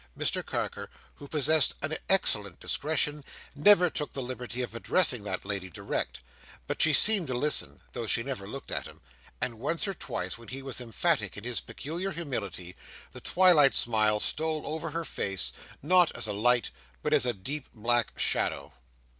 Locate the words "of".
4.63-4.73